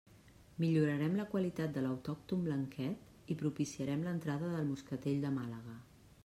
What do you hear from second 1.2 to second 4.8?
qualitat de l'autòcton blanquet i propiciaren l'entrada del